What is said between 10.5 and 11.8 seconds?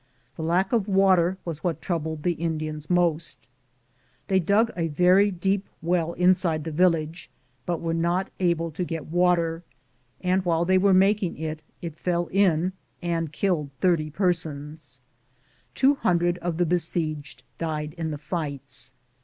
they were making it,